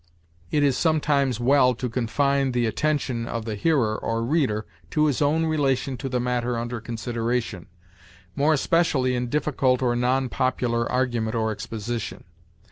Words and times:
It 0.49 0.63
is 0.63 0.75
sometimes 0.75 1.39
well 1.39 1.75
to 1.75 1.87
confine 1.87 2.53
the 2.53 2.65
attention 2.65 3.27
of 3.27 3.45
the 3.45 3.53
hearer 3.53 3.95
or 3.95 4.23
reader 4.23 4.65
to 4.89 5.05
his 5.05 5.21
own 5.21 5.45
relation 5.45 5.95
to 5.97 6.09
the 6.09 6.19
matter 6.19 6.57
under 6.57 6.81
consideration, 6.81 7.67
more 8.35 8.51
especially 8.53 9.13
in 9.13 9.29
difficult 9.29 9.83
or 9.83 9.95
non 9.95 10.27
popular 10.27 10.91
argument 10.91 11.35
or 11.35 11.51
exposition. 11.51 12.23